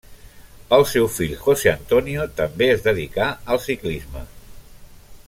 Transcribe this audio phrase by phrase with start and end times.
[0.77, 4.29] El seu fill José Antonio també es dedicà al ciclisme.